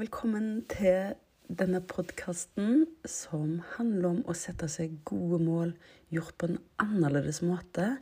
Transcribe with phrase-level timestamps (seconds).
[0.00, 1.10] velkommen til
[1.52, 5.74] denne podkasten som handler om å sette seg gode mål
[6.14, 7.98] gjort på en annerledes måte.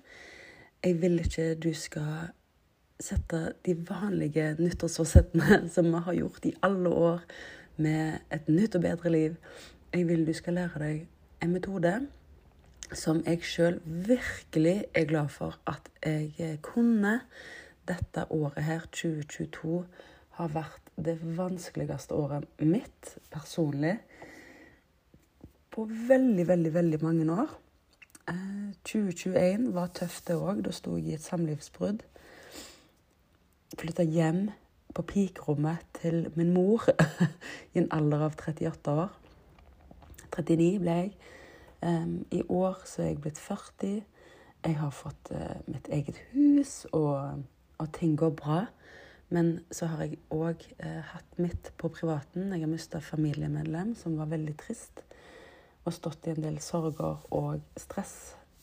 [0.84, 2.28] Jeg vil ikke du skal
[3.02, 7.24] sette de vanlige nyttårsforsettene som vi har gjort i alle år,
[7.82, 9.34] med et nytt og bedre liv.
[9.90, 11.00] Jeg vil du skal lære deg
[11.42, 11.96] en metode
[12.92, 17.24] som jeg sjøl virkelig er glad for at jeg kunne.
[17.90, 19.82] Dette året her, 2022,
[20.38, 23.96] har vært det vanskeligste året mitt personlig
[25.74, 27.52] på veldig, veldig, veldig mange år.
[28.84, 30.62] 2021 var tøft, det òg.
[30.66, 32.02] Da sto jeg i et samlivsbrudd.
[33.78, 34.48] Flytta hjem
[34.94, 36.84] på pikerommet til min mor
[37.74, 39.12] i en alder av 38 år.
[40.34, 41.12] 39 ble jeg.
[41.82, 44.02] Um, I år så er jeg blitt 40.
[44.64, 47.44] Jeg har fått uh, mitt eget hus, og,
[47.78, 48.64] og, ting går bra.
[49.34, 52.48] Men så har jeg òg eh, hatt mitt på privaten.
[52.54, 55.02] Jeg har mista familiemedlem, som var veldig trist.
[55.84, 58.16] Og stått i en del sorger og stress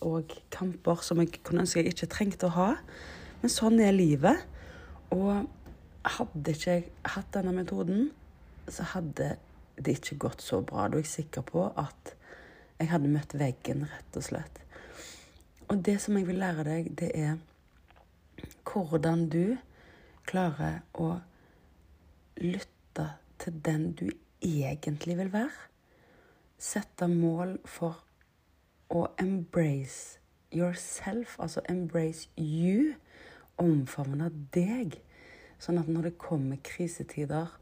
[0.06, 2.70] og kamper som jeg kunne ønske jeg ikke trengte å ha.
[3.42, 4.42] Men sånn er livet.
[5.14, 5.46] Og
[6.06, 8.10] hadde ikke jeg hatt denne metoden,
[8.70, 9.36] så hadde
[9.78, 10.88] det ikke gått så bra.
[10.90, 12.14] Da er jeg sikker på at
[12.80, 14.62] jeg hadde møtt veggen, rett og slett.
[15.70, 17.38] Og det som jeg vil lære deg, det er
[18.66, 19.56] hvordan du
[20.26, 21.16] klarer å
[22.42, 23.08] lytte
[23.42, 24.08] til den du
[24.42, 25.70] egentlig vil være.
[26.58, 28.02] Sette mål for
[28.90, 30.20] å embrace
[30.54, 32.96] yourself, altså embrace you.
[33.58, 35.00] Omfavne deg.
[35.60, 37.54] Sånn at når det kommer krisetider,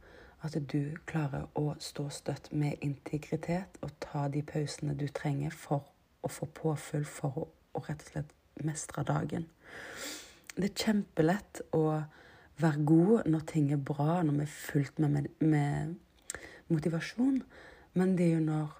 [0.43, 5.85] at du klarer å stå støtt med integritet og ta de pausene du trenger for
[6.23, 9.47] å få påfyll, for å rett og slett mestre dagen.
[10.53, 12.03] Det er kjempelett å
[12.61, 15.95] være god når ting er bra, når vi er fullt med, med, med,
[16.67, 17.43] motivasjon.
[17.93, 18.79] Men det er jo når,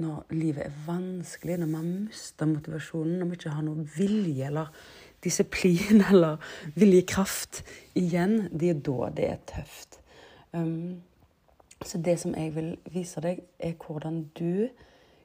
[0.00, 4.46] når, livet er vanskelig, når vi har mista motivasjonen, når vi ikke har noe vilje
[4.46, 4.84] eller
[5.24, 6.38] disiplin eller
[6.74, 7.62] viljekraft
[7.98, 10.00] igjen, det er da det er tøft.
[10.52, 11.02] Um,
[11.84, 14.68] så det som jeg vil vise deg, er hvordan du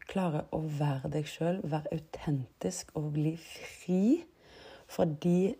[0.08, 4.24] klarer å være deg sjøl, være autentisk og bli fri.
[4.88, 5.56] Fordi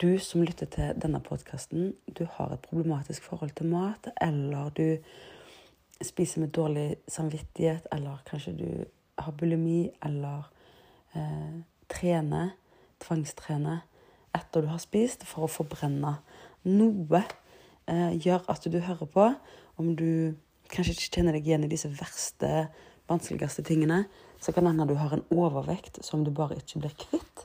[0.00, 4.96] du som lytter til denne podkasten, du har et problematisk forhold til mat, eller du
[6.04, 8.68] spiser med dårlig samvittighet, eller kanskje du
[9.18, 10.48] har bulimi, eller
[11.14, 12.54] eh, trener
[13.04, 13.80] tvangstrene
[14.34, 16.16] etter du har spist, for å forbrenne.
[16.64, 17.22] Noe
[17.86, 19.28] eh, gjør at du hører på.
[19.76, 20.34] Om du
[20.72, 22.68] kanskje ikke kjenner deg igjen i disse verste,
[23.10, 24.06] vanskeligste tingene,
[24.40, 27.44] så kan det hende du har en overvekt som du bare ikke blir kvitt.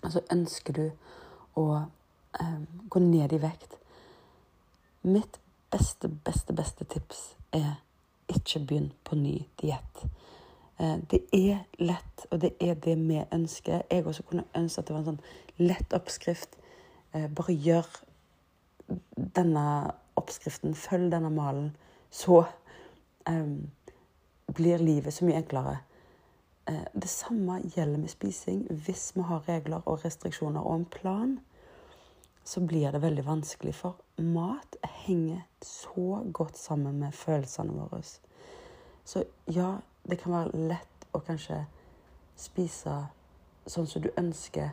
[0.00, 0.84] Og så ønsker du
[1.60, 1.80] å
[2.40, 3.76] eh, gå ned i vekt.
[5.02, 5.40] Mitt
[5.72, 7.22] beste, beste, beste tips
[7.56, 7.78] er
[8.30, 10.04] ikke begynn på ny diett.
[10.78, 13.82] Eh, det er lett, og det er det vi ønsker.
[13.90, 16.56] Jeg også kunne ønske at det var en sånn lett oppskrift.
[17.12, 17.88] Eh, bare gjør
[19.16, 19.66] denne
[20.20, 21.70] oppskriften, følg denne malen,
[22.10, 22.42] så
[23.30, 23.70] um,
[24.50, 25.76] blir livet så mye enklere.
[26.70, 28.64] Det samme gjelder med spising.
[28.84, 31.32] Hvis vi har regler og restriksjoner og en plan,
[32.44, 33.74] så blir det veldig vanskelig.
[33.74, 38.02] For mat henger så godt sammen med følelsene våre.
[39.04, 39.76] Så ja,
[40.08, 41.64] det kan være lett å kanskje
[42.38, 42.94] spise
[43.68, 44.72] sånn som du ønsker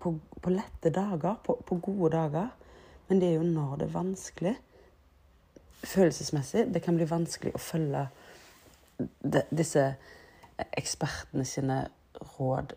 [0.00, 2.50] på, på lette dager, på, på, gode dager.
[3.08, 4.56] Men det er jo når det er vanskelig
[5.82, 6.66] følelsesmessig.
[6.74, 8.04] Det kan bli vanskelig å følge
[8.98, 9.86] de, disse
[10.76, 11.82] ekspertene sine
[12.36, 12.74] råd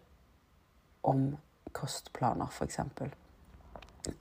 [1.10, 1.34] om
[1.76, 2.80] kostplaner, f.eks.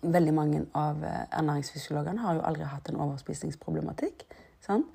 [0.02, 4.24] Veldig mange av ernæringsfysiologene har jo aldri hatt en overspisingsproblematikk.
[4.62, 4.86] Sant?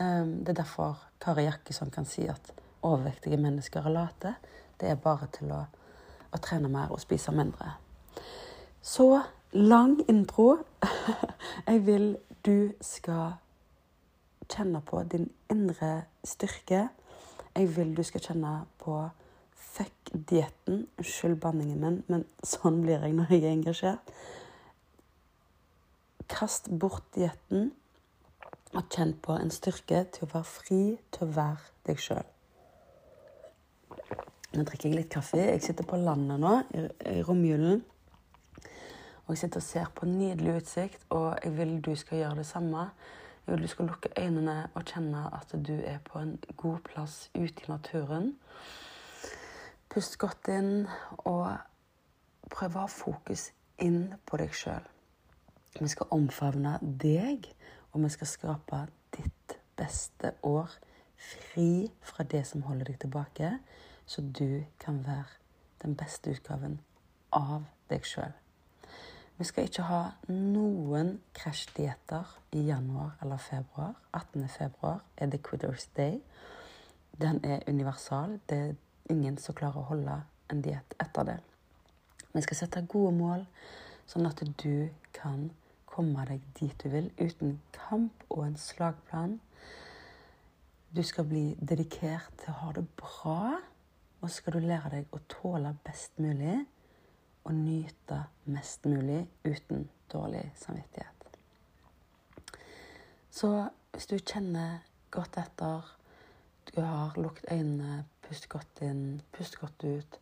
[0.00, 2.52] Ehm, det er derfor Kari Jakkesson kan si at
[2.82, 4.34] overvektige mennesker er late.
[4.80, 5.62] Det er bare til å,
[6.32, 7.74] å trene mer og spise mindre.
[8.82, 9.20] Så
[9.52, 10.58] lang intro.
[11.68, 12.16] Jeg vil
[12.46, 13.36] du skal
[14.50, 16.88] kjenne på din indre styrke.
[17.54, 18.98] Jeg vil du skal kjenne på
[19.74, 20.86] fuck dietten.
[20.98, 24.12] Unnskyld banningen min, men sånn blir jeg når jeg er engasjert.
[26.30, 27.72] Kast bort dietten
[28.74, 30.82] og kjenn på en styrke til å være fri
[31.14, 32.30] til å være deg sjøl.
[34.54, 35.40] Nå drikker jeg litt kaffe.
[35.40, 37.82] Jeg sitter på landet nå, i, romjulen.
[39.24, 42.46] Og jeg sitter og ser på nydelig utsikt, og jeg vil du skal gjøre det
[42.46, 42.88] samme.
[43.44, 47.16] Jeg vil du skal lukke øynene og kjenne at du er på en god plass
[47.34, 48.34] ute i naturen.
[49.94, 50.88] Pust godt inn,
[51.22, 51.52] og
[52.50, 53.44] prøv å ha fokus
[53.78, 54.82] inn på deg sjøl.
[55.76, 57.46] Vi skal omfavne deg,
[57.92, 58.80] og vi skal skape
[59.14, 60.72] ditt beste år
[61.14, 63.52] fri fra det som holder deg tilbake,
[64.02, 65.30] så du kan være
[65.84, 66.80] den beste utgaven
[67.30, 67.62] av
[67.92, 68.34] deg sjøl.
[69.38, 73.94] Vi skal ikke ha noen krasjdietter i januar eller februar.
[74.10, 74.48] 18.
[74.58, 76.18] februar er The Quitters Day.
[77.14, 78.40] Den er universal.
[78.50, 78.74] Det er
[79.10, 80.20] ingen som klarer å holde
[80.52, 81.38] en diett etter det.
[82.34, 83.44] Vi skal sette gode mål,
[84.10, 85.48] sånn at du kan
[85.88, 89.38] komme deg dit du vil, uten kamp og en slagplan.
[90.94, 93.58] Du skal bli dedikert til å ha det bra,
[94.20, 96.56] og så skal du lære deg å tåle best mulig
[97.44, 101.10] og nyte mest mulig uten dårlig samvittighet.
[103.34, 103.50] Så
[103.92, 104.80] hvis du kjenner
[105.14, 105.86] godt etter,
[106.70, 110.18] du har lukket øynene, pust godt inn, pust godt ut,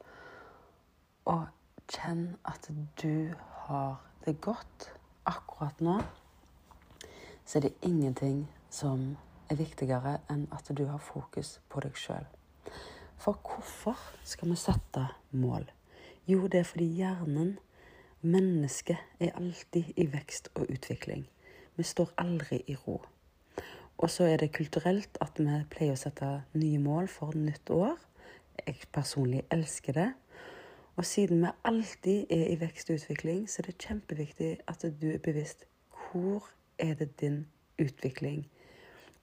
[1.24, 1.46] og
[1.92, 2.68] kjenn at
[3.02, 3.32] du
[3.66, 4.88] har det godt
[5.26, 6.00] akkurat nå,
[7.44, 9.16] så er det ingenting som
[9.50, 12.26] er viktigere enn at du har fokus på deg sjøl.
[13.22, 15.68] For hvorfor skal vi sette mål?
[16.26, 17.56] Jo, det er fordi hjernen,
[18.22, 21.26] mennesket, er alltid i vekst og utvikling.
[21.76, 23.00] Vi står aldri i ro.
[24.02, 26.28] Og så er det kulturelt at vi pleier å sette
[26.58, 27.94] nye mål for nytt år.
[28.66, 30.08] Jeg personlig elsker det.
[30.98, 35.06] Og siden vi alltid er i vekst og utvikling, så er det kjempeviktig at du
[35.14, 35.64] er bevisst
[36.10, 36.50] hvor
[36.82, 37.46] er det din
[37.78, 38.44] utvikling?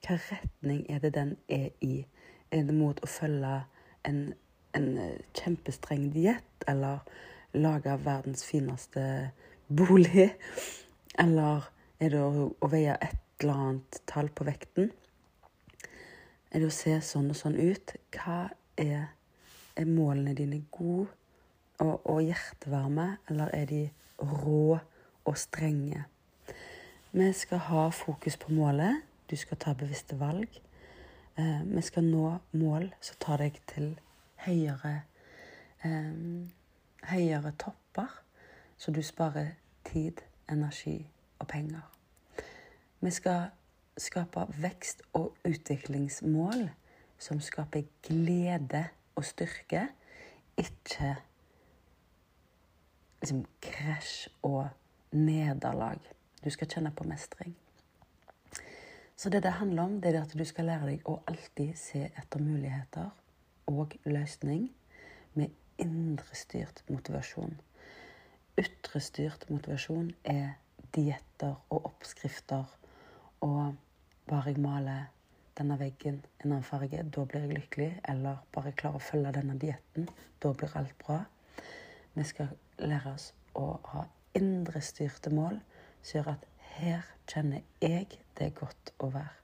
[0.00, 2.06] Hva retning er det den er i?
[2.50, 3.60] Er det mot å følge
[4.08, 4.22] en,
[4.74, 4.88] en
[5.36, 7.04] kjempestreng diett, eller
[7.52, 9.04] lage verdens fineste
[9.68, 10.30] bolig?
[11.20, 11.68] Eller
[12.00, 14.90] er det å, å veie et eller annet tall på vekten?
[16.50, 17.94] Er det å se sånn og sånn ut?
[18.14, 18.42] Hva
[18.80, 19.10] er,
[19.78, 21.08] er målene dine gode?
[21.80, 23.82] og, og hjertevarme, eller er de
[24.18, 24.78] rå
[25.24, 26.04] og strenge?
[27.12, 29.02] Vi skal ha fokus på målet.
[29.30, 30.60] Du skal ta bevisste valg.
[31.38, 32.26] Eh, vi skal nå
[32.58, 33.92] mål som tar deg til
[34.44, 35.02] høyere,
[35.86, 36.12] eh,
[37.10, 38.10] høyere topper,
[38.78, 39.54] så du sparer
[39.86, 40.98] tid, energi
[41.38, 41.89] og penger.
[43.00, 43.48] Vi skal
[43.96, 46.68] skape vekst- og utviklingsmål
[47.18, 48.84] som skaper glede
[49.16, 49.88] og styrke,
[50.56, 51.16] ikke
[53.20, 54.68] liksom krasj og
[55.12, 56.00] nederlag.
[56.44, 57.56] Du skal kjenne på mestring.
[59.16, 62.06] Så det det handler om, det er at du skal lære deg å alltid se
[62.08, 63.10] etter muligheter
[63.68, 64.70] og løsning
[65.34, 67.56] med indrestyrt motivasjon.
[68.60, 70.54] Ytrestyrt motivasjon er
[70.96, 72.64] dietter og oppskrifter
[73.40, 73.74] og
[74.28, 75.08] bare jeg maler
[75.58, 77.90] denne veggen en annen farge, da blir jeg lykkelig.
[78.08, 80.08] Eller bare jeg klarer å følge denne dietten,
[80.42, 81.20] da blir alt bra.
[82.14, 84.06] Vi skal lære oss å ha
[84.38, 85.58] indrestyrte mål
[86.02, 86.46] som gjør at
[86.76, 88.08] her kjenner jeg
[88.38, 89.36] det er godt å være.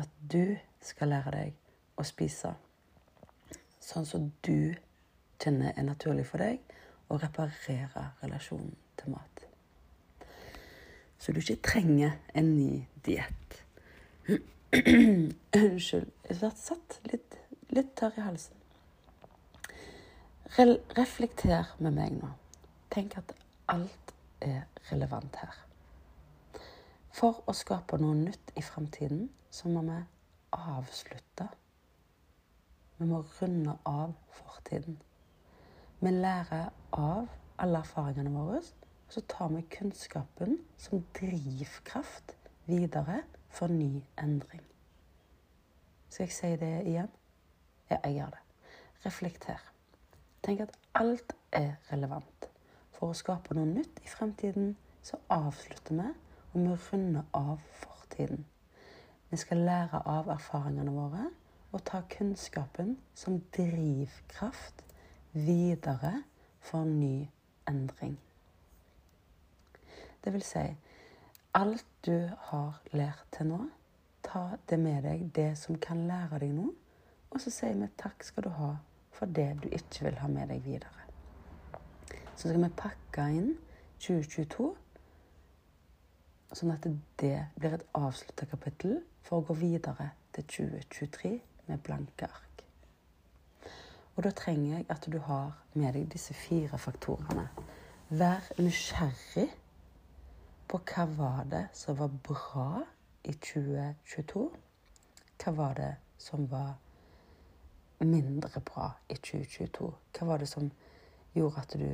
[0.00, 2.54] At du skal lære deg å spise
[3.82, 4.72] sånn som du
[5.42, 6.60] kjenner er naturlig for deg,
[7.10, 9.31] og reparere relasjonen til mat.
[11.22, 13.60] Så du ikke trenger en ny diett.
[15.54, 17.36] Unnskyld, jeg har satt litt,
[17.70, 18.58] litt tørr i halsen.
[20.98, 22.32] Reflekter med meg nå.
[22.90, 23.36] Tenk at
[23.70, 24.12] alt
[24.42, 25.62] er relevant her.
[27.14, 30.02] For å skape noe nytt i fremtiden, så må vi
[30.58, 31.46] avslutte.
[32.98, 34.98] Vi må runde av fortiden.
[36.02, 37.30] Vi lærer av
[37.62, 38.66] alle erfaringene våre,
[39.12, 44.62] så tar vi kunnskapen som drivkraft videre for ny endring.
[46.08, 47.10] Skal jeg si det igjen?
[47.90, 48.40] Ja, jeg gjør det.
[49.04, 49.60] Reflekter.
[50.42, 52.48] Tenk at alt er relevant.
[52.96, 54.72] For å skape noe nytt i fremtiden,
[55.04, 56.08] så avslutter vi,
[56.54, 58.46] og vi runder av fortiden.
[59.28, 61.28] Vi skal lære av erfaringene våre
[61.72, 64.84] og ta kunnskapen som drivkraft
[65.36, 66.22] videre
[66.60, 67.26] for ny
[67.68, 68.16] endring.
[70.24, 70.64] Det vil si,
[71.54, 73.58] alt du har lært til nå,
[74.22, 76.72] ta det med deg, det som kan lære deg noe,
[77.32, 78.74] og så sier vi takk skal du ha
[79.12, 81.06] for det du ikke vil ha med deg videre.
[82.36, 83.52] Så skal vi pakke inn
[84.02, 84.70] 2022,
[86.52, 86.88] sånn at
[87.20, 91.32] det blir et avslutta kapittel for å gå videre til 2023
[91.68, 92.64] med blanke ark.
[94.16, 97.46] Og da trenger jeg at du har med deg disse fire faktorene.
[98.12, 99.48] Vær nysgjerrig
[100.72, 102.82] på hva var det som var bra
[103.28, 104.44] i 2022.
[105.42, 106.78] Hva var det som var
[108.00, 109.90] mindre bra i 2022?
[110.16, 110.70] Hva var det som
[111.34, 111.90] gjorde at du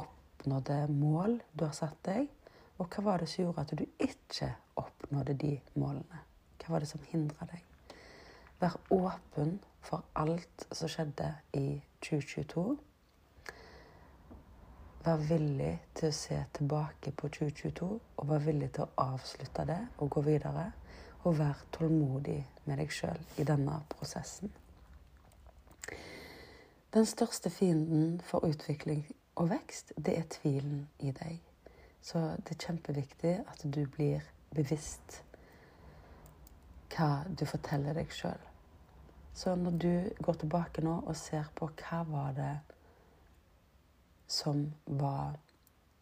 [0.00, 2.26] oppnådde mål du har satt deg?
[2.82, 4.50] Og hva var det som gjorde at du ikke
[4.82, 6.24] oppnådde de målene?
[6.58, 7.62] Hva var det som hindra deg?
[8.58, 11.68] Vær åpen for alt som skjedde i
[12.02, 12.66] 2022.
[15.04, 19.80] Vær villig til å se tilbake på 2022 og vær villig til å avslutte det
[19.98, 20.70] og gå videre.
[21.24, 24.52] Og vær tålmodig med deg sjøl i denne prosessen.
[26.94, 29.04] Den største fienden for utvikling
[29.36, 31.40] og vekst, det er tvilen i deg.
[32.00, 34.24] Så det er kjempeviktig at du blir
[34.56, 35.20] bevisst
[36.94, 38.40] hva du forteller deg sjøl.
[39.34, 39.92] Så når du
[40.22, 42.52] går tilbake nå og ser på hva var det
[44.26, 45.36] som var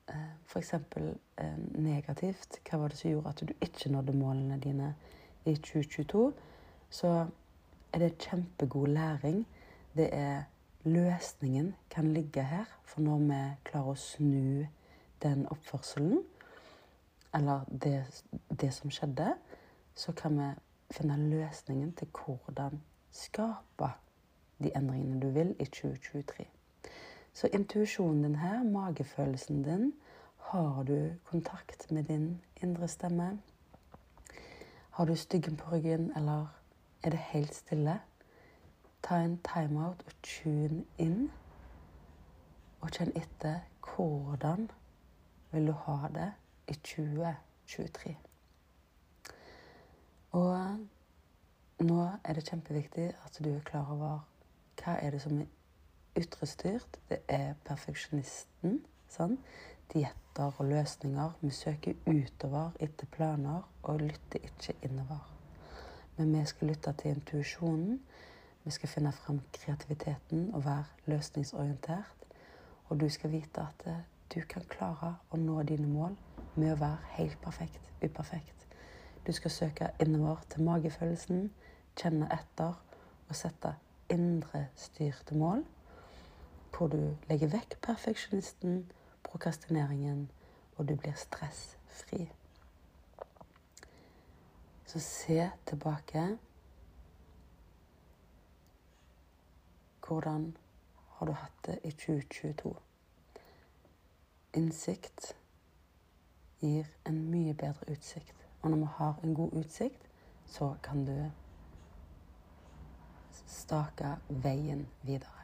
[0.08, 0.74] eh, f.eks.
[0.74, 4.94] Eh, negativt, hva var det som gjorde at du ikke nådde målene dine
[5.44, 6.32] i 2022,
[6.90, 7.26] så
[7.92, 9.46] er det kjempegod læring.
[9.96, 10.42] Det er
[10.84, 12.64] løsningen kan ligge her.
[12.84, 14.66] For når vi klarer å snu
[15.22, 16.22] den oppførselen,
[17.34, 18.04] eller det,
[18.60, 19.34] det som skjedde,
[19.94, 20.48] så kan vi
[20.92, 22.80] finne løsningen til hvordan
[23.12, 23.92] skape
[24.62, 26.44] de endringene du vil i 2023.
[27.32, 29.92] Så intuisjonen din her, magefølelsen din,
[30.36, 33.38] har du kontakt med din indre stemme?
[34.90, 36.46] Har du styggen på ryggen, eller
[37.02, 38.00] er det helt stille?
[39.02, 41.30] Ta en timeout og tune inn.
[42.80, 44.70] Og kjenn etter hvordan
[45.52, 46.32] vil du ha det
[46.68, 48.16] i 2023.
[50.32, 50.58] Og
[51.80, 54.22] nå er det kjempeviktig at du er klar over
[54.82, 55.50] hva er det som er
[56.16, 56.98] ytrestyrt.
[57.08, 58.80] Det er perfeksjonisten.
[59.12, 59.38] Sånn.
[59.92, 61.38] Dietter og løsninger.
[61.42, 65.24] Vi søker utover etter planer og lytter ikke innover.
[66.16, 68.00] Men vi skal lytte til intuisjonen
[68.64, 72.26] vi skal finne fram kreativiteten og være løsningsorientert.
[72.88, 74.04] Og du skal vite at eh,
[74.34, 76.14] du kan klare å nå dine mål
[76.54, 78.66] med å være helt perfekt, uperfekt.
[79.26, 81.50] Du skal søke innover til magefølelsen,
[81.98, 82.78] kjenne etter
[83.28, 83.74] og sette
[84.10, 85.64] indre styrte mål.
[86.76, 90.30] Hvor du legger vekk perfeksjonisten, prokastineringen,
[90.76, 92.32] og du blir stressfri.
[94.86, 96.38] Så se tilbake
[100.06, 100.56] Hvordan
[101.08, 102.74] har du hatt det i 2022?
[104.54, 105.36] Innsikt
[106.60, 108.48] gir en mye bedre utsikt.
[108.62, 110.10] Og når vi har en god utsikt,
[110.46, 111.30] så kan du
[113.46, 115.41] stake veien videre.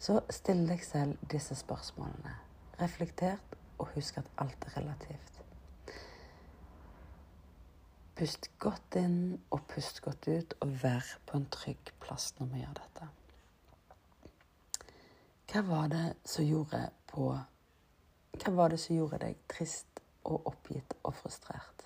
[0.00, 2.32] Så still deg selv disse spørsmålene.
[2.80, 5.40] Reflektert, og husk at alt er relativt.
[8.16, 9.20] Pust godt inn
[9.52, 13.08] og pust godt ut, og vær på en trygg plass når vi gjør dette.
[15.52, 17.32] Hva var det som gjorde på
[18.46, 21.84] var det som gjorde deg trist og oppgitt og frustrert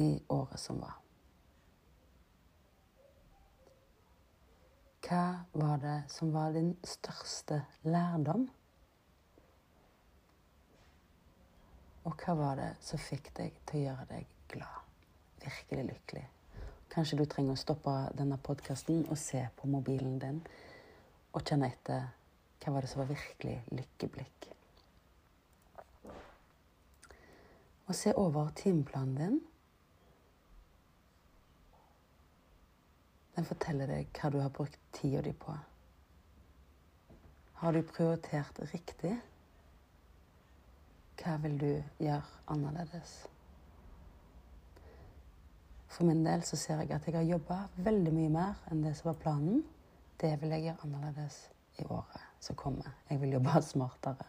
[0.00, 1.01] i året som var?
[5.02, 8.46] Hva var det som var din største lærdom?
[12.06, 14.78] Og hva var det som fikk deg til å gjøre deg glad?
[15.42, 16.24] Virkelig lykkelig.
[16.92, 20.42] Kanskje du trenger å stoppe denne podkasten og se på mobilen din
[21.32, 22.10] og kjenne etter
[22.62, 24.50] hva var det som var virkelig lykkeblikk.
[27.88, 29.40] Og se over timeplanen din.
[33.36, 35.54] Den forteller deg hva du har brukt tida di på.
[37.62, 39.14] Har du prioritert riktig?
[41.22, 41.70] Hva vil du
[42.02, 43.12] gjøre annerledes?
[45.92, 48.94] For min del så ser jeg at jeg har jobba veldig mye mer enn det
[48.98, 49.62] som var planen.
[50.20, 51.38] Det vil jeg gjøre annerledes
[51.78, 52.90] i året som kommer.
[53.10, 54.28] Jeg vil jobbe smartere.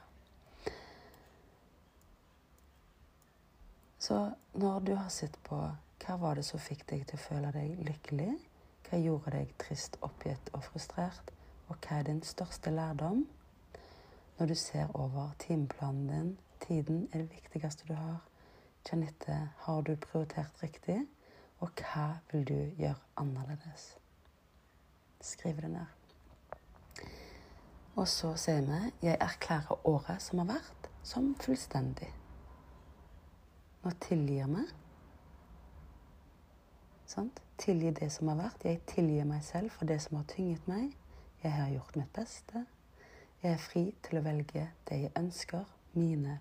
[4.03, 4.17] Så
[4.53, 5.57] når du har sett på
[6.03, 8.33] hva var det som fikk deg til å føle deg lykkelig,
[8.87, 11.33] hva gjorde deg trist, oppgitt og frustrert,
[11.67, 13.25] og hva er din største lærdom?
[14.37, 16.33] Når du ser over timeplanen din,
[16.67, 18.21] Tiden er det viktigste du har.
[18.87, 21.01] Kjenn etter har du prioritert riktig,
[21.59, 23.97] og hva vil du gjøre annerledes.
[25.19, 27.03] Skriv det ned.
[27.99, 32.13] Og så sier vi jeg erklærer året som har vært, som fullstendig.
[33.83, 34.63] Nå tilgir vi.
[37.11, 37.42] Sant?
[37.57, 38.65] Tilgi det som har vært.
[38.65, 40.95] Jeg tilgir meg selv for det som har tynget meg.
[41.43, 42.65] Jeg har gjort mitt beste.
[43.43, 46.39] Jeg er fri til å velge det jeg ønsker, mine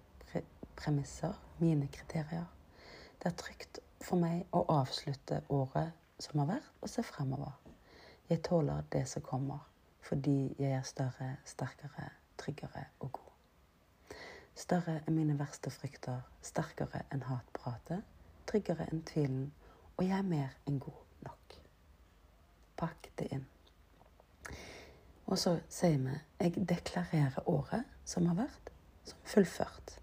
[0.76, 2.46] premisser, mine kriterier.
[3.18, 5.92] Det er trygt for meg å avslutte året
[6.22, 7.52] som har vært, og se fremover.
[8.30, 9.60] Jeg tåler det som kommer,
[10.00, 14.16] fordi jeg er større, sterkere, tryggere og god.
[14.54, 18.06] Større enn mine verste frykter, sterkere enn hatpratet,
[18.46, 19.50] tryggere enn tvilen,
[19.96, 21.56] og jeg er mer enn god nok.
[22.76, 23.46] Pakk det inn.
[25.26, 28.72] Og så sier vi jeg deklarerer året som har vært,
[29.06, 29.96] som fullført.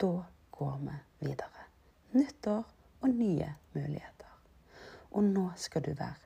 [0.00, 0.12] Da
[0.52, 1.66] går vi videre.
[2.12, 2.64] Nyttår
[3.00, 4.32] og nye muligheter.
[5.10, 6.16] Og nå skal du være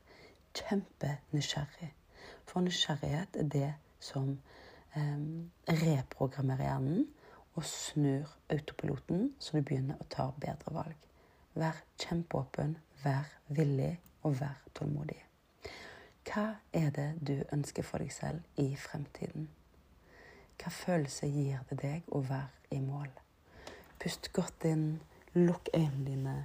[0.56, 1.92] kjempenysgjerrig.
[2.46, 3.70] For nysgjerrighet er det
[4.02, 4.34] som
[4.96, 5.22] eh,
[5.68, 7.06] reprogrammerer hjernen
[7.54, 11.08] og snur autopiloten, så du begynner å ta bedre valg.
[11.54, 15.18] Vær kjempeåpen, vær villig, og vær tålmodig.
[16.24, 19.48] Hva er det du ønsker for deg selv i fremtiden?
[20.56, 23.10] Hva følelse gir det deg å være i mål?
[24.00, 24.86] Pust godt inn,
[25.34, 26.36] lukk øynene dine,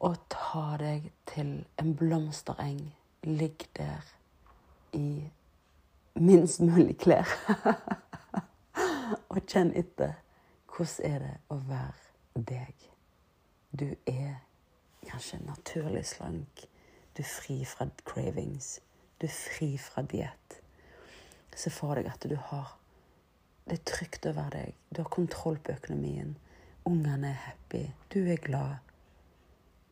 [0.00, 2.80] og ta deg til en blomstereng.
[3.22, 4.06] Ligg der
[4.96, 5.30] i
[6.14, 7.28] minst mulig klær.
[9.30, 10.16] og kjenn etter.
[10.70, 12.90] Hvordan er det å være deg?
[13.78, 14.34] Du er
[15.06, 16.64] kanskje naturlig slank.
[17.16, 18.80] Du er fri fra cravings.
[19.20, 20.56] Du er fri fra diett.
[21.54, 22.76] Se for deg at du har
[23.64, 24.78] Det er trygt å være deg.
[24.90, 26.32] Du har kontroll på økonomien.
[26.84, 27.84] Ungene er happy.
[28.10, 28.80] Du er glad.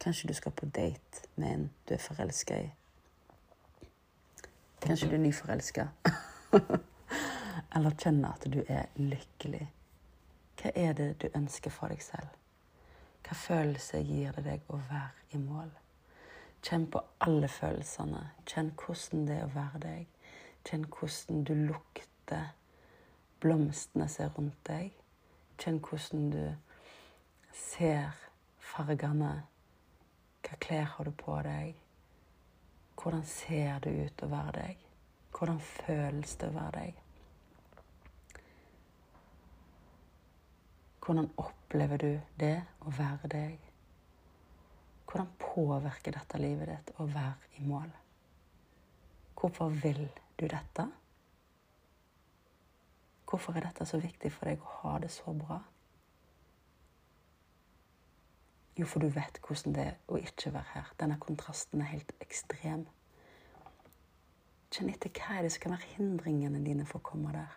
[0.01, 2.71] Kanskje du skal på date med en du er forelska i.
[4.83, 5.87] Kanskje du er nyforelska.
[7.77, 9.69] Eller kjenner at du er lykkelig.
[10.59, 12.35] Hva er det du ønsker for deg selv?
[13.27, 15.71] Hva følelse gir det deg å være i mål?
[16.65, 18.23] Kjenn på alle følelsene.
[18.49, 20.07] Kjenn hvordan det er å være deg.
[20.67, 22.55] Kjenn hvordan du lukter
[23.41, 24.97] blomstene som er rundt deg.
[25.59, 26.43] Kjenn hvordan du
[27.55, 28.17] ser
[28.73, 29.35] fargene.
[30.47, 31.77] Hva klær har du på deg?
[32.99, 34.87] Hvordan ser det ut å være deg?
[35.37, 37.05] Hvordan føles det å være deg?
[41.09, 43.61] Hvordan opplever du det å være deg?
[45.09, 47.87] Hvordan påvirker dette livet ditt å være i mål?
[49.41, 50.03] Hvorfor vil
[50.37, 50.85] du dette?
[53.25, 55.57] Hvorfor er dette så viktig for deg å ha det så bra?
[58.77, 60.91] Jo, for du vet hvordan det er å ikke være her.
[61.01, 62.85] Denne kontrasten er helt ekstrem.
[64.77, 67.57] Kjenn etter hva er det som kan være hindringene dine for å komme der.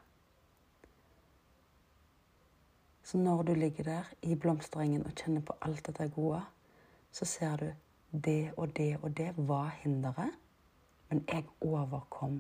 [3.12, 6.38] Så når du ligger der i blomsterengen og kjenner på alt dette gode,
[7.12, 7.66] så ser du
[8.26, 10.38] det og det og det var hinderet,
[11.10, 12.38] men jeg overkom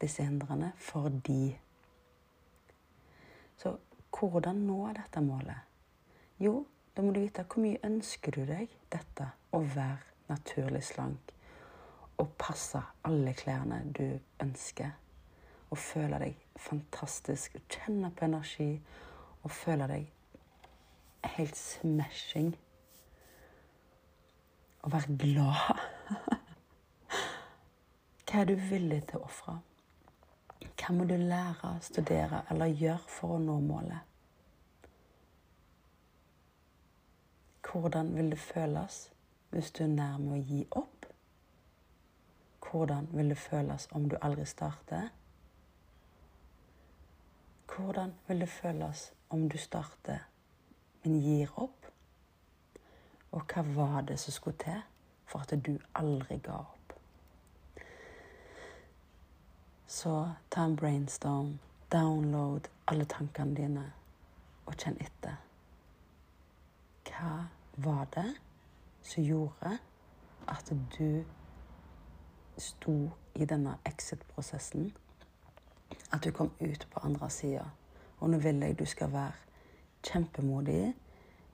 [0.00, 1.58] disse hindrene fordi
[3.56, 3.76] Så
[4.18, 5.60] hvordan nå dette målet?
[6.38, 6.64] Jo,
[6.96, 11.34] da må du vite hvor mye ønsker du deg dette å være naturlig slank
[12.16, 14.96] og passe alle klærne du ønsker.
[15.70, 18.72] Og føle deg fantastisk, kjenne på energi
[19.42, 20.10] og føle deg
[21.36, 22.56] helt smashing.
[24.82, 25.80] Og være glad.
[28.30, 29.58] Hva er du villig til å ofre?
[30.80, 34.06] Hva må du lære, studere eller gjøre for å nå målet?
[37.70, 39.10] Hvordan vil det føles
[39.50, 41.06] hvis du er nærme å gi opp?
[42.64, 45.10] Hvordan vil det føles om du aldri starter?
[47.70, 50.18] Hvordan vil det føles om du starter,
[51.02, 51.86] men gir opp?
[53.32, 54.82] Og hva var det som skulle til
[55.30, 56.94] for at du aldri ga opp?
[59.86, 60.14] Så
[60.50, 61.58] ta en brainstorm,
[61.92, 63.86] download alle tankene dine,
[64.66, 65.38] og kjenn etter.
[67.06, 68.28] Hva var det
[69.02, 69.76] som gjorde
[70.50, 71.24] at du
[72.58, 72.96] sto
[73.34, 74.90] i denne exit-prosessen?
[76.12, 77.70] At du kom ut på andre sida.
[78.20, 79.32] Og nå vil jeg du skal være
[80.04, 80.94] kjempemodig,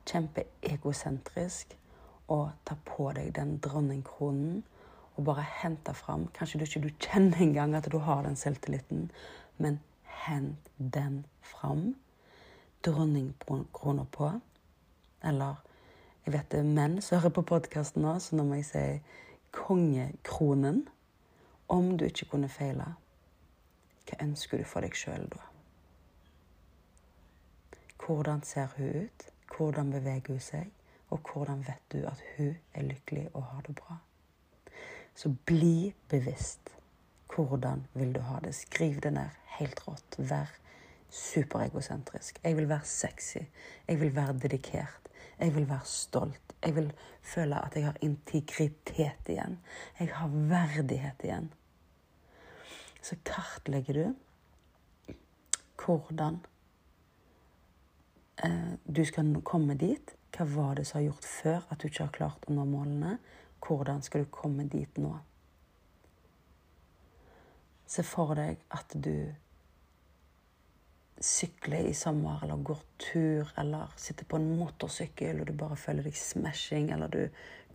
[0.07, 1.77] kjempeegosentrisk
[2.29, 4.65] og ta på deg den dronningkronen
[5.17, 9.11] og bare hente fram Kanskje du ikke du kjenner engang at du har den selvtilliten,
[9.59, 9.81] men
[10.27, 11.95] hent den fram.
[12.85, 14.31] Dronningkrona på.
[15.25, 15.55] Eller
[16.27, 18.85] jeg vet det er menn som hører på podkasten nå, så nå må jeg si
[19.57, 20.87] kongekronen.
[21.69, 22.93] Om du ikke kunne feile,
[24.07, 25.56] hva ønsker du for deg sjøl da?
[28.07, 29.31] Hvordan ser hun ut?
[29.57, 30.71] Hvordan beveger hun seg?
[31.11, 33.97] Og hvordan vet du at hun er lykkelig og har det bra?
[35.15, 36.71] Så bli bevisst.
[37.35, 38.55] Hvordan vil du ha det?
[38.55, 40.19] Skriv det ned helt rått.
[40.19, 40.53] Vær
[41.11, 42.41] superegosentrisk.
[42.45, 43.43] Jeg vil være sexy.
[43.89, 45.11] Jeg vil være dedikert.
[45.39, 46.55] Jeg vil være stolt.
[46.63, 46.93] Jeg vil
[47.23, 49.59] føle at jeg har integritet igjen.
[49.99, 51.53] Jeg har verdighet igjen.
[53.03, 55.15] Så kartlegger du
[55.85, 56.41] hvordan
[58.85, 60.13] du skal komme dit.
[60.37, 63.17] Hva var det som har gjort før at du ikke har klart å nå målene?
[63.65, 65.15] Hvordan skal du komme dit nå?
[67.87, 69.33] Se for deg at du
[71.23, 76.05] sykler i sommer, eller går tur, eller sitter på en motorsykkel og du bare føler
[76.05, 77.23] deg smashing, eller du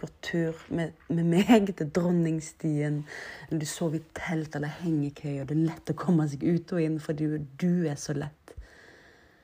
[0.01, 3.01] går tur med, med meg til Dronningstien,
[3.47, 6.75] eller du sover i telt eller hengekøye, og det er lett å komme seg ut
[6.75, 8.55] og inn fordi du er så lett.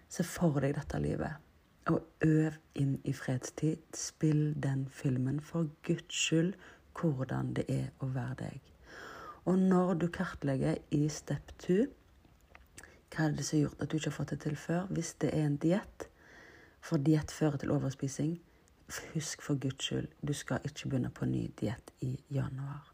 [0.09, 1.43] Se for deg dette livet.
[1.91, 3.83] Og øv inn i fredstid.
[3.95, 6.53] Spill den filmen for Guds skyld
[6.97, 8.73] hvordan det er å være deg.
[9.47, 11.85] Og når du kartlegger i step two
[13.13, 15.13] hva er det som har gjort at du ikke har fått det til før, hvis
[15.21, 16.07] det er en diett,
[16.83, 18.33] for diett fører til overspising,
[19.13, 22.91] husk for Guds skyld, du skal ikke begynne på ny diett i januar.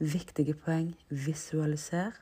[0.00, 2.16] Viktige poeng visualiser.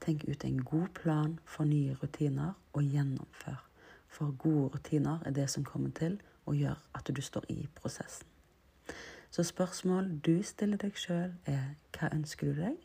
[0.00, 3.64] Tenk ut en god plan for nye rutiner, og gjennomfør.
[4.08, 8.26] For gode rutiner er det som kommer til å gjøre at du står i prosessen.
[9.30, 12.76] Så spørsmål du stiller deg sjøl, er hva ønsker du deg?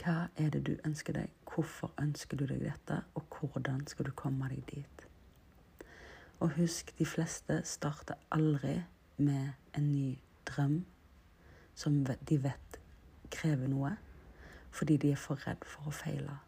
[0.00, 1.32] Hva er det du ønsker deg?
[1.48, 3.00] Hvorfor ønsker du deg dette?
[3.14, 5.06] Og hvordan skal du komme deg dit?
[6.40, 8.82] Og husk, de fleste starter aldri
[9.16, 10.82] med en ny drøm
[11.74, 12.80] som de vet
[13.32, 13.94] krever noe,
[14.70, 16.38] fordi de er for redd for å feile.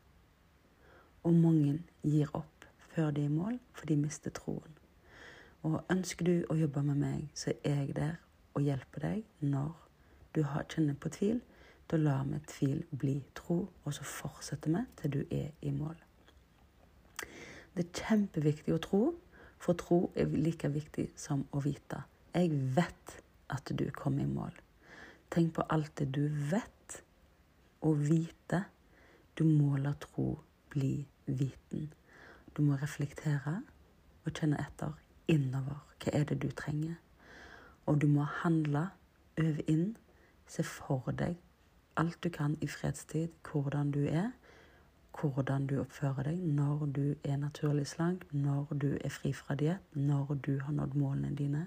[1.22, 4.78] Og mange gir opp før de er i mål, for de mister troen.
[5.62, 8.16] Og ønsker du å jobbe med meg, så er jeg der
[8.54, 9.70] og hjelper deg når
[10.34, 11.40] du kjenner på tvil.
[11.90, 15.96] Da lar vi tvil bli tro, og så fortsetter vi til du er i mål.
[17.72, 19.02] Det er kjempeviktig å tro,
[19.62, 22.02] for tro er like viktig som å vite.
[22.34, 23.16] Jeg vet
[23.52, 24.52] at du kommer i mål.
[25.32, 26.81] Tenk på alt det du vet
[27.82, 28.64] og vite.
[29.38, 30.40] Du må la tro
[30.70, 31.92] bli viten.
[32.56, 33.60] Du må reflektere
[34.24, 35.84] og kjenne etter innover.
[36.02, 36.98] Hva er det du trenger?
[37.86, 38.88] Og du må handle,
[39.38, 39.96] øve inn,
[40.46, 41.38] se for deg
[41.96, 44.30] alt du kan i fredstid, hvordan du er,
[45.20, 49.96] hvordan du oppfører deg når du er naturlig slank, når du er fri fra diett,
[49.96, 51.66] når du har nådd målene dine.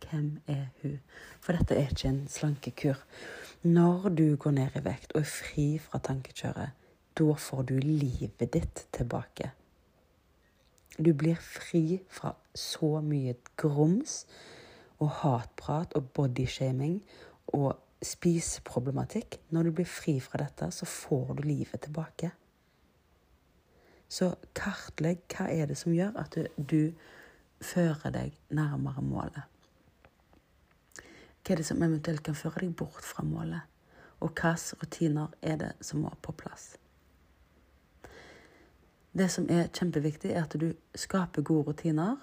[0.00, 1.00] Hvem er hun?
[1.40, 3.00] For dette er ikke en slankekur.
[3.62, 6.76] Når du går ned i vekt og er fri fra tankekjøret,
[7.18, 9.50] da får du livet ditt tilbake.
[10.98, 14.24] Du blir fri fra så mye grums
[15.00, 17.00] og hatprat og bodyshaming
[17.56, 19.38] og spiseproblematikk.
[19.50, 22.32] Når du blir fri fra dette, så får du livet tilbake.
[24.10, 26.92] Så kartlegg hva er det som gjør at du
[27.62, 29.44] fører deg nærmere målet.
[31.50, 33.64] Hva er det som eventuelt kan føre deg bort fra målet?
[34.22, 36.76] Og hvilke rutiner er det som må på plass?
[39.10, 42.20] Det som er kjempeviktig, er at du skaper gode rutiner.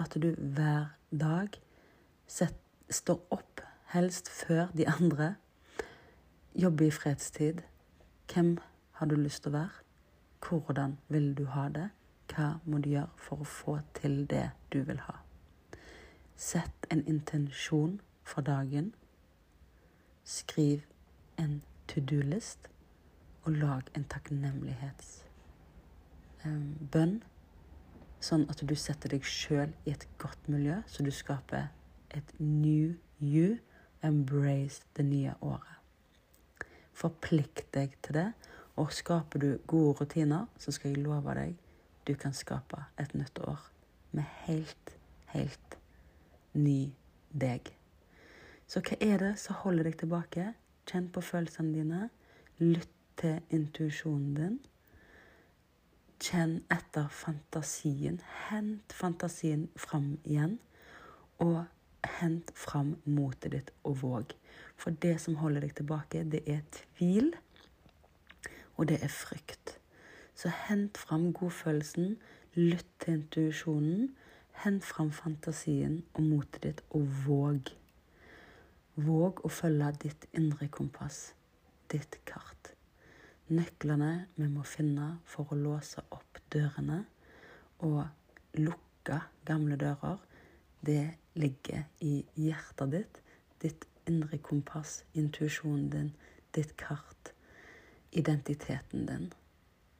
[0.00, 1.58] At du hver dag
[2.26, 2.56] set,
[2.88, 3.60] står opp,
[3.92, 5.34] helst før de andre.
[6.56, 7.60] Jobber i fredstid.
[8.32, 8.56] Hvem
[8.92, 9.84] har du lyst til å være?
[10.48, 11.90] Hvordan vil du ha det?
[12.32, 15.18] Hva må du gjøre for å få til det du vil ha?
[16.40, 18.00] Sett en intensjon
[18.32, 18.92] for dagen.
[20.24, 20.80] Skriv
[21.38, 22.68] en to do-list,
[23.42, 25.24] og lag en takknemlighets
[26.92, 27.18] bønn,
[28.22, 31.68] sånn at du setter deg sjøl i et godt miljø, så du skaper
[32.10, 33.58] et new you.
[34.02, 35.76] Embrace det nye året.
[36.98, 38.30] Forplikt deg til det,
[38.74, 41.54] og skaper du gode rutiner, så skal jeg love deg
[42.06, 43.60] du kan skape et nytt år
[44.10, 44.96] med helt,
[45.30, 45.78] helt
[46.58, 46.90] ny
[47.30, 47.70] deg.
[48.72, 50.46] Så hva er det som holder deg tilbake?
[50.88, 52.06] Kjenn på følelsene dine.
[52.56, 54.54] Lytt til intuisjonen din.
[56.24, 58.16] Kjenn etter fantasien.
[58.46, 60.54] Hent fantasien fram igjen.
[61.44, 61.66] Og
[62.22, 64.32] hent fram motet ditt og våg.
[64.80, 67.28] For det som holder deg tilbake, det er tvil,
[68.80, 69.76] og det er frykt.
[70.32, 72.16] Så hent fram godfølelsen.
[72.56, 74.10] Lytt til intuisjonen.
[74.64, 77.76] Hent fram fantasien og motet ditt, og våg.
[78.92, 81.30] Våg å følge ditt indre kompass,
[81.88, 82.74] ditt kart.
[83.48, 86.98] Nøklene vi må finne for å låse opp dørene
[87.88, 88.02] og
[88.60, 89.16] lukke
[89.48, 90.20] gamle dører,
[90.84, 93.22] det ligger i hjertet ditt,
[93.64, 96.12] ditt indre kompass, intuisjonen din,
[96.52, 97.32] ditt kart,
[98.12, 99.28] identiteten din.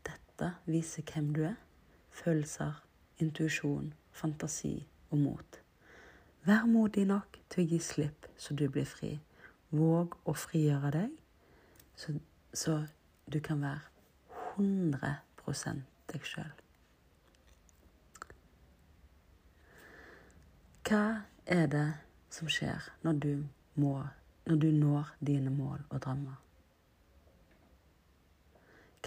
[0.04, 1.56] Dette viser hvem du er.
[2.12, 2.82] Følelser,
[3.24, 5.61] intuisjon, fantasi og mot.
[6.44, 9.12] Vær modig nok til å gi slipp, så du blir fri.
[9.70, 11.12] Våg å frigjøre deg,
[11.96, 12.16] så,
[12.52, 12.80] så
[13.30, 13.86] du kan være
[14.58, 15.12] 100
[16.12, 16.50] deg sjøl.
[20.82, 21.04] Hva
[21.46, 21.86] er det
[22.34, 23.32] som skjer når du,
[23.80, 23.94] må,
[24.50, 26.40] når du når dine mål og drømmer?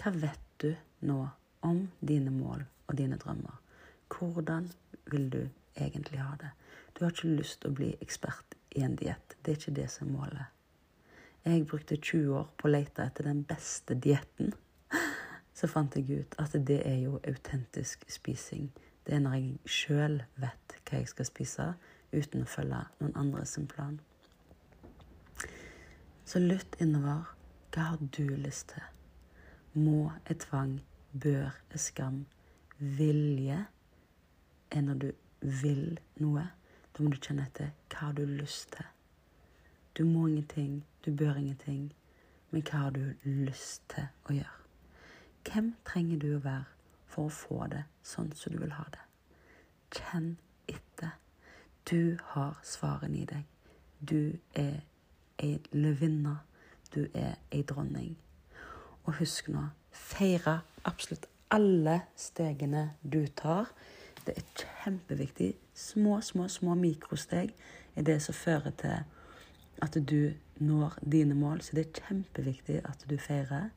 [0.00, 0.72] Hva vet du
[1.06, 1.20] nå
[1.68, 3.60] om dine mål og dine drømmer?
[4.08, 4.70] Hvordan
[5.12, 5.42] vil du
[5.76, 6.50] egentlig ha det?
[6.96, 9.36] Du har ikke lyst til å bli ekspert i en diett.
[9.42, 10.46] Det er ikke det som er målet.
[11.44, 14.54] Jeg brukte 20 år på å lete etter den beste dietten.
[15.56, 18.70] Så fant jeg ut at det er jo autentisk spising.
[19.04, 21.68] Det er når jeg sjøl vet hva jeg skal spise,
[22.16, 24.00] uten å følge noen andres plan.
[26.24, 27.28] Så lytt innover.
[27.70, 28.84] Hva har du lyst til?
[29.76, 30.78] Må er tvang,
[31.12, 32.22] bør er skam,
[32.80, 33.66] vilje
[34.72, 35.10] er når du
[35.62, 36.46] vil noe.
[36.96, 38.86] Da må du kjenne etter hva har du lyst til.
[39.98, 41.90] Du må ingenting, du bør ingenting,
[42.50, 44.62] men hva har du lyst til å gjøre?
[45.44, 46.64] Hvem trenger du å være
[47.06, 49.04] for å få det sånn som du vil ha det?
[49.92, 50.30] Kjenn
[50.72, 51.18] etter.
[51.84, 53.44] Du har svarene i deg.
[54.00, 54.80] Du er
[55.38, 56.38] ei løvinne.
[56.94, 58.16] Du er ei dronning.
[59.04, 63.68] Og husk nå, feire absolutt alle stegene du tar.
[64.24, 65.52] Det er kjempeviktig.
[65.76, 67.50] Små, små, små mikrosteg
[67.96, 69.02] er det som fører til
[69.84, 71.60] at du når dine mål.
[71.60, 73.68] Så det er kjempeviktig at du feirer.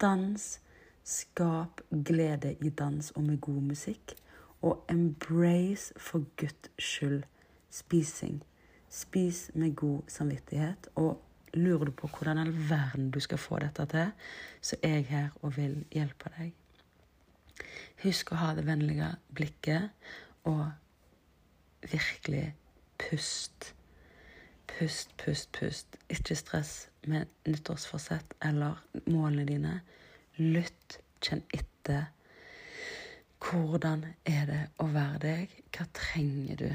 [0.00, 0.60] Dans.
[1.04, 4.14] Skap glede i dans og med god musikk.
[4.62, 7.22] Og embrace for guds skyld
[7.70, 8.40] spising.
[8.88, 10.88] Spis med god samvittighet.
[10.94, 11.20] Og
[11.54, 14.12] lurer du på hvordan all verden du skal få dette til,
[14.60, 16.54] så er jeg her og vil hjelpe deg.
[18.02, 19.92] Husk å ha det vennlige blikket
[20.48, 20.72] og
[21.92, 22.54] virkelig
[22.98, 23.74] pust
[24.78, 25.86] Pust, pust, pust.
[26.08, 29.74] Ikke stress med nyttårsforsett eller målene dine.
[30.36, 32.08] Lytt, kjenn etter.
[33.44, 35.54] Hvordan er det å være deg?
[35.70, 36.68] Hva trenger du?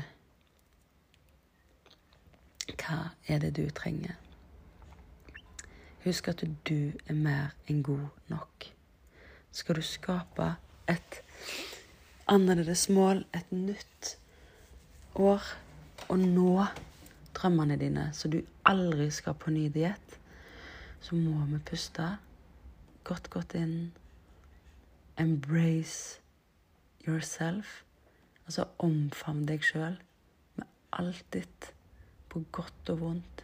[2.78, 4.16] Hva er det du trenger?
[6.06, 8.70] Husk at du er mer enn god nok.
[9.52, 10.54] Skal du skape
[10.88, 11.20] et
[12.30, 14.16] annerledes mål, et nytt
[15.20, 15.44] år,
[16.10, 16.66] og nå
[17.36, 20.18] drømmene dine, så du aldri skal på ny diett,
[21.02, 22.08] så må vi puste
[23.08, 23.92] godt, godt inn.
[25.20, 26.20] Embrace
[27.08, 27.84] yourself.
[28.46, 30.00] Altså omfavn deg sjøl
[30.58, 31.72] med alt ditt,
[32.30, 33.44] på godt og vondt.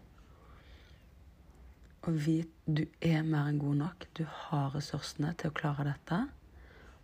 [2.06, 4.06] Og vit du er mer enn god nok.
[4.18, 6.20] Du har ressursene til å klare dette.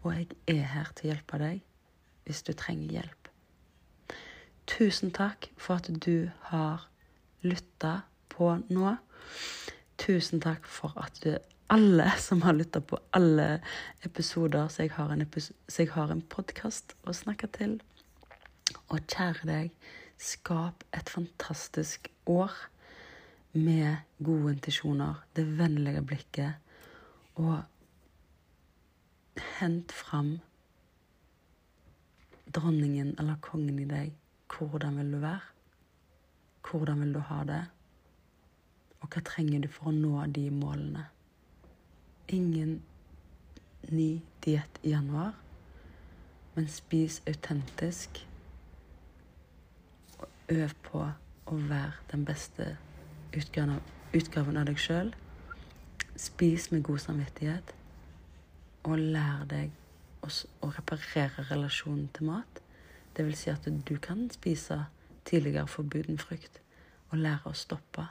[0.01, 1.65] Og jeg er her til å hjelpe deg
[2.25, 3.20] hvis du trenger hjelp.
[4.67, 6.87] Tusen takk for at du har
[7.41, 8.95] lytta på nå.
[9.97, 11.33] Tusen takk for at du,
[11.71, 13.61] alle som har lytta på alle
[14.05, 15.25] episoder, så jeg har en,
[15.69, 17.79] så en podkast å snakke til.
[18.89, 19.73] Og kjære deg,
[20.21, 22.53] skap et fantastisk år
[23.57, 26.53] med gode intensjoner, det vennlige blikket,
[27.35, 27.63] og
[29.59, 30.39] hent fram
[32.51, 34.20] dronningen eller kongen i deg
[34.51, 35.39] hvordan vil du være?
[36.69, 37.65] Hvordan vil du ha det?
[39.01, 41.07] Og hva trenger du for å nå de målene?
[42.29, 42.77] Ingen
[43.89, 45.33] ny diett i januar,
[46.55, 48.21] men spis autentisk.
[50.19, 51.03] Og øv på
[51.51, 52.75] å være den beste
[53.35, 55.13] utgaven av deg sjøl.
[56.15, 57.73] Spis med god samvittighet,
[58.85, 59.71] og lær deg
[60.21, 62.61] å reparere relasjonen til mat.
[63.17, 64.85] Det vil si at du kan spise
[65.25, 66.61] tidligere forbuden frukt
[67.09, 68.07] og lære å stoppe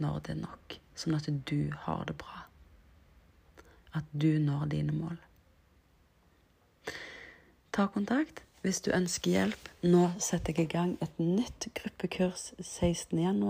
[0.00, 2.46] når det er nok, sånn at du har det bra.
[3.92, 5.18] At du når dine mål.
[7.72, 9.68] Ta kontakt hvis du ønsker hjelp.
[9.82, 13.44] Nå setter jeg i gang et nytt gruppekurs 16.1.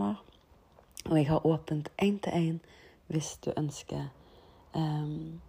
[1.06, 2.60] Og jeg har åpent én-til-én
[3.10, 4.10] hvis du ønsker
[4.74, 5.40] um,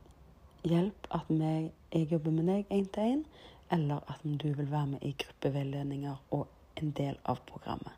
[0.63, 1.09] hjelp.
[1.11, 3.25] At jeg jobber med deg én-til-én
[3.71, 6.47] eller at du vil være med i gruppeveiledninger og
[6.81, 7.93] en del av programmet.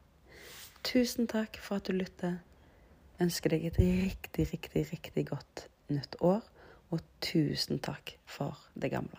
[0.83, 2.39] Tusen takk for at du lytter.
[3.23, 6.43] Ønsker deg et riktig, riktig, riktig godt nytt år.
[6.93, 9.17] Og tusen takk for det gamle.